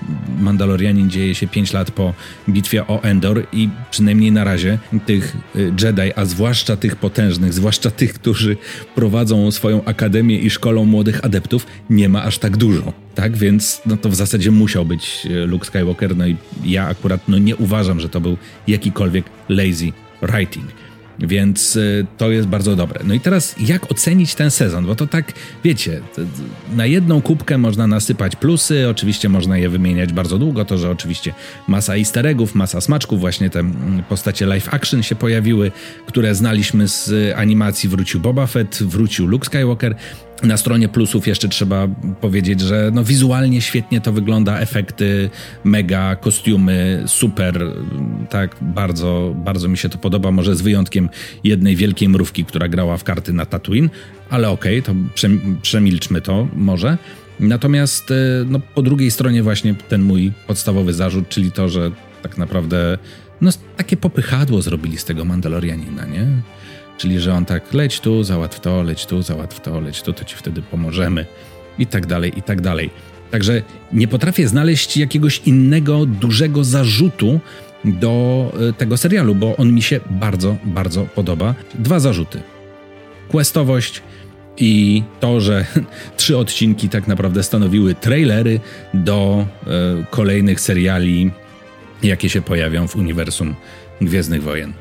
Mandalorianin 0.41 1.11
dzieje 1.11 1.35
się 1.35 1.47
5 1.47 1.73
lat 1.73 1.91
po 1.91 2.15
bitwie 2.49 2.87
o 2.87 3.03
Endor 3.03 3.47
i 3.53 3.69
przynajmniej 3.91 4.33
na 4.33 4.45
razie 4.45 4.79
tych 5.07 5.37
y, 5.57 5.73
Jedi, 5.83 6.13
a 6.17 6.25
zwłaszcza 6.25 6.77
tych 6.77 6.97
potężnych, 6.97 7.53
zwłaszcza 7.53 7.91
tych, 7.91 8.15
którzy 8.15 8.57
prowadzą 8.95 9.51
swoją 9.51 9.85
akademię 9.85 10.39
i 10.39 10.51
szkolą 10.51 10.85
młodych 10.85 11.25
adeptów, 11.25 11.67
nie 11.91 12.09
ma 12.09 12.23
aż 12.23 12.39
tak 12.39 12.57
dużo. 12.57 12.93
Tak, 13.15 13.37
więc 13.37 13.83
no 13.87 13.97
to 13.97 14.09
w 14.09 14.15
zasadzie 14.15 14.51
musiał 14.51 14.85
być 14.85 15.27
y, 15.27 15.47
Luke 15.47 15.67
Skywalker, 15.67 16.17
no 16.17 16.27
i 16.27 16.37
ja 16.65 16.87
akurat 16.87 17.21
no 17.29 17.39
nie 17.39 17.57
uważam, 17.57 18.01
że 18.01 18.09
to 18.09 18.21
był 18.21 18.37
jakikolwiek 18.69 19.25
lazy 19.49 19.93
writing. 20.23 20.67
Więc 21.23 21.77
y, 21.77 22.07
to 22.19 22.31
jest 22.31 22.49
bardzo 22.49 22.77
dobre. 22.77 23.01
No 23.05 23.15
i 23.15 23.21
teraz 23.21 23.55
jak 23.61 23.91
ocenić 23.91 24.35
ten 24.35 24.51
sezon? 24.51 24.87
Bo 24.87 24.95
to 24.95 25.07
tak, 25.07 25.33
wiecie, 25.65 26.01
na 26.77 26.87
jedną 26.87 27.23
kubkę 27.23 27.59
można 27.59 27.87
nasypać 27.87 28.37
plusy, 28.37 28.89
oczywiście 28.89 29.29
można 29.29 29.59
je 29.59 29.69
wymieniać 29.69 30.13
bardzo 30.13 30.39
długo, 30.39 30.65
to, 30.65 30.79
że 30.79 30.91
oczywiście 30.91 31.35
masa 31.69 31.97
easter 31.97 32.27
eggów, 32.27 32.55
masa 32.55 32.81
smaczków, 32.81 33.21
właśnie 33.21 33.51
te 33.51 33.65
postacie 34.09 34.47
live 34.47 34.75
action 34.75 35.03
się 35.03 35.15
pojawiły, 35.15 35.73
które 36.07 36.35
znaliśmy 36.35 36.89
z 36.89 37.35
animacji, 37.37 37.89
wrócił 37.89 38.21
Boba 38.21 38.47
Fett, 38.47 38.83
wrócił 38.83 39.27
Luke 39.27 39.47
Skywalker, 39.47 39.97
na 40.43 40.57
stronie 40.57 40.89
plusów 40.89 41.27
jeszcze 41.27 41.49
trzeba 41.49 41.89
powiedzieć, 42.21 42.61
że 42.61 42.91
no 42.95 43.05
wizualnie 43.05 43.61
świetnie 43.61 44.01
to 44.01 44.13
wygląda, 44.13 44.59
efekty 44.59 45.31
mega, 45.65 46.17
kostiumy 46.17 47.03
super, 47.07 47.67
tak, 48.31 48.57
bardzo, 48.61 49.35
bardzo 49.37 49.69
mi 49.69 49.79
się 49.79 49.89
to 49.89 49.99
podoba, 49.99 50.31
może 50.31 50.57
z 50.57 50.63
wyjątkiem 50.63 51.09
jednej 51.45 51.77
wielkiej 51.77 52.09
mrówki, 52.09 52.45
która 52.45 52.69
grała 52.69 52.97
w 52.97 53.05
karty 53.05 53.33
na 53.33 53.47
Tatooine, 53.47 53.91
ale 54.31 54.51
okej, 54.51 54.81
okay, 54.81 54.95
to 54.95 55.25
przemilczmy 55.63 56.21
to 56.21 56.49
może. 56.57 56.99
Natomiast 57.41 58.11
e, 58.11 58.15
no, 58.47 58.61
po 58.75 58.83
drugiej 58.83 59.11
stronie 59.11 59.43
właśnie 59.43 59.75
ten 59.75 60.03
mój 60.03 60.33
podstawowy 60.47 60.93
zarzut, 60.93 61.29
czyli 61.29 61.53
to, 61.53 61.69
że 61.69 61.91
tak 62.23 62.39
naprawdę 62.39 62.99
no, 63.41 63.51
takie 63.77 63.97
popychadło 63.97 64.63
zrobili 64.63 64.99
z 64.99 65.05
tego 65.05 65.25
Mandalorianina, 65.25 66.07
nie? 66.07 66.27
Czyli, 66.99 67.21
że 67.21 67.35
on 67.35 67.45
tak 67.45 67.75
leć 67.75 68.01
tu, 68.01 68.25
załatw 68.25 68.61
to, 68.61 68.83
leć 68.83 69.07
tu, 69.07 69.23
załatw 69.23 69.61
to, 69.61 69.81
leć 69.81 70.03
tu, 70.03 70.13
to 70.13 70.25
ci 70.25 70.37
wtedy 70.37 70.63
pomożemy 70.63 71.27
i 71.79 71.87
tak 71.87 72.07
dalej, 72.07 72.39
i 72.39 72.43
tak 72.43 72.61
dalej. 72.61 72.91
Także 73.31 73.63
nie 73.93 74.09
potrafię 74.09 74.49
znaleźć 74.49 74.97
jakiegoś 74.97 75.39
innego 75.47 76.07
dużego 76.07 76.65
zarzutu 76.65 77.41
do 77.85 78.53
e, 78.69 78.73
tego 78.73 78.97
serialu, 78.97 79.35
bo 79.35 79.57
on 79.57 79.73
mi 79.73 79.83
się 79.83 80.01
bardzo, 80.11 80.57
bardzo 80.65 81.05
podoba. 81.15 81.55
Dwa 81.75 82.01
zarzuty. 82.01 82.41
Questowość 83.29 84.03
i 84.57 85.03
to, 85.21 85.41
że 85.41 85.67
trzy 86.17 86.39
odcinki 86.39 86.89
tak 86.89 87.09
naprawdę 87.09 87.43
stanowiły 87.43 87.95
trailery 87.95 88.61
do 88.95 89.47
y, 89.63 89.67
kolejnych 90.11 90.61
seriali, 90.61 91.31
jakie 92.03 92.29
się 92.29 92.43
pojawią 92.43 92.89
w 92.89 92.97
uniwersum 92.97 93.55
Gwiezdnych 94.01 94.43
Wojen. 94.43 94.73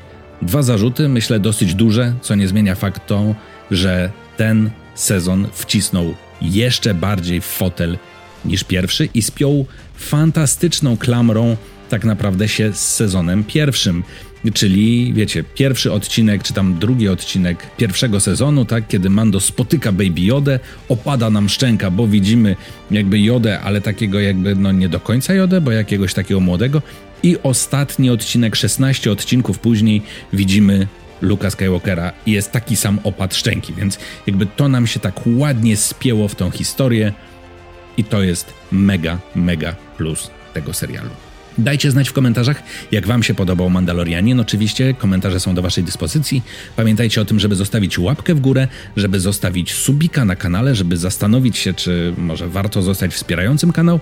Dwa 0.42 0.62
zarzuty, 0.62 1.08
myślę 1.08 1.40
dosyć 1.40 1.74
duże, 1.74 2.14
co 2.20 2.34
nie 2.34 2.48
zmienia 2.48 2.74
faktu, 2.74 3.34
że 3.70 4.10
ten 4.36 4.70
sezon 4.94 5.48
wcisnął 5.52 6.14
jeszcze 6.40 6.94
bardziej 6.94 7.40
w 7.40 7.44
fotel 7.44 7.98
niż 8.44 8.64
pierwszy 8.64 9.08
i 9.14 9.22
spiął 9.22 9.66
fantastyczną 9.94 10.96
klamrą 10.96 11.56
tak 11.88 12.04
naprawdę 12.04 12.48
się 12.48 12.72
z 12.72 12.94
sezonem 12.94 13.44
pierwszym. 13.44 14.02
Czyli, 14.54 15.12
wiecie, 15.14 15.44
pierwszy 15.54 15.92
odcinek, 15.92 16.42
czy 16.42 16.52
tam 16.52 16.78
drugi 16.78 17.08
odcinek 17.08 17.66
pierwszego 17.76 18.20
sezonu, 18.20 18.64
tak, 18.64 18.88
kiedy 18.88 19.10
Mando 19.10 19.40
spotyka 19.40 19.92
Baby 19.92 20.20
Jodę, 20.20 20.60
opada 20.88 21.30
nam 21.30 21.48
szczęka, 21.48 21.90
bo 21.90 22.06
widzimy 22.06 22.56
jakby 22.90 23.20
Jodę, 23.20 23.60
ale 23.60 23.80
takiego 23.80 24.20
jakby, 24.20 24.54
no 24.54 24.72
nie 24.72 24.88
do 24.88 25.00
końca 25.00 25.34
Jodę, 25.34 25.60
bo 25.60 25.72
jakiegoś 25.72 26.14
takiego 26.14 26.40
młodego, 26.40 26.82
i 27.22 27.36
ostatni 27.42 28.10
odcinek, 28.10 28.56
16 28.56 29.12
odcinków 29.12 29.58
później, 29.58 30.02
widzimy 30.32 30.86
Luka 31.20 31.50
Skywalkera 31.50 32.12
i 32.26 32.32
jest 32.32 32.52
taki 32.52 32.76
sam 32.76 32.98
opad 33.04 33.34
szczęki, 33.34 33.74
więc 33.74 33.98
jakby 34.26 34.46
to 34.46 34.68
nam 34.68 34.86
się 34.86 35.00
tak 35.00 35.20
ładnie 35.26 35.76
spięło 35.76 36.28
w 36.28 36.34
tą 36.34 36.50
historię 36.50 37.12
i 37.96 38.04
to 38.04 38.22
jest 38.22 38.52
mega, 38.72 39.18
mega 39.34 39.74
plus 39.96 40.30
tego 40.54 40.72
serialu. 40.72 41.10
Dajcie 41.58 41.90
znać 41.90 42.08
w 42.08 42.12
komentarzach, 42.12 42.62
jak 42.92 43.06
Wam 43.06 43.22
się 43.22 43.34
podobał 43.34 43.70
Mandalorianin. 43.70 44.40
Oczywiście 44.40 44.94
komentarze 44.94 45.40
są 45.40 45.54
do 45.54 45.62
Waszej 45.62 45.84
dyspozycji. 45.84 46.42
Pamiętajcie 46.76 47.20
o 47.20 47.24
tym, 47.24 47.40
żeby 47.40 47.54
zostawić 47.54 47.98
łapkę 47.98 48.34
w 48.34 48.40
górę, 48.40 48.68
żeby 48.96 49.20
zostawić 49.20 49.74
subika 49.74 50.24
na 50.24 50.36
kanale, 50.36 50.74
żeby 50.74 50.96
zastanowić 50.96 51.58
się, 51.58 51.74
czy 51.74 52.14
może 52.18 52.48
warto 52.48 52.82
zostać 52.82 53.12
wspierającym 53.12 53.72
kanał. 53.72 54.00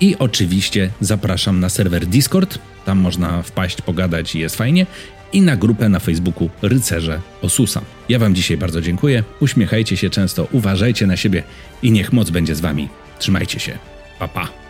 I 0.00 0.16
oczywiście 0.18 0.90
zapraszam 1.00 1.60
na 1.60 1.68
serwer 1.68 2.06
Discord, 2.06 2.58
tam 2.84 2.98
można 2.98 3.42
wpaść, 3.42 3.82
pogadać 3.82 4.34
i 4.34 4.38
jest 4.38 4.56
fajnie. 4.56 4.86
I 5.32 5.42
na 5.42 5.56
grupę 5.56 5.88
na 5.88 5.98
Facebooku 5.98 6.50
Rycerze 6.62 7.20
Osusa. 7.42 7.80
Ja 8.08 8.18
Wam 8.18 8.34
dzisiaj 8.34 8.56
bardzo 8.56 8.80
dziękuję. 8.80 9.24
Uśmiechajcie 9.40 9.96
się 9.96 10.10
często, 10.10 10.48
uważajcie 10.52 11.06
na 11.06 11.16
siebie 11.16 11.42
i 11.82 11.92
niech 11.92 12.12
moc 12.12 12.30
będzie 12.30 12.54
z 12.54 12.60
Wami. 12.60 12.88
Trzymajcie 13.18 13.60
się. 13.60 13.78
Pa 14.18 14.28
pa. 14.28 14.67